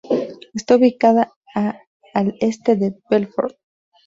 Está 0.55 0.77
ubicada 0.77 1.31
a 1.53 1.77
al 2.15 2.33
este 2.39 2.75
de 2.75 2.97
Belfort. 3.07 3.55